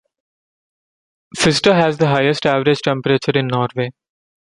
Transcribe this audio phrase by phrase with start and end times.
[1.37, 3.91] Fister has the highest average temperature in Norway.